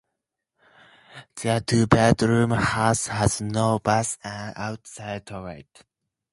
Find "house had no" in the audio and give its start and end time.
2.49-3.77